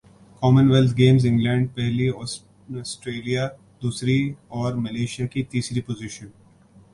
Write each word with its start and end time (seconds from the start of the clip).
common 0.41 0.69
wealth 0.71 0.95
Games 0.97 1.25
England 1.25 1.67
پہلی 1.75 2.09
Australia 2.83 3.47
دوسری 3.83 4.17
اور 4.49 4.73
ملائشیا 4.77 5.27
کی 5.27 5.43
تیسری 5.43 5.81
پوزیشن 5.81 6.27